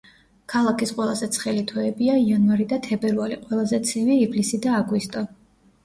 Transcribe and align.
ქალაქის 0.53 0.93
ყველაზე 0.99 1.29
ცხელი 1.35 1.65
თვეებია 1.73 2.17
იანვარი 2.23 2.67
და 2.73 2.81
თებერვალი, 2.91 3.41
ყველაზე 3.47 3.83
ცივი 3.93 4.21
ივლისი 4.27 4.65
და 4.69 4.77
აგვისტო. 4.85 5.29